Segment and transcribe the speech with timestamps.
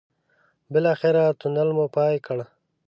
[0.71, 2.37] بالاخره تونل مو پای کړ.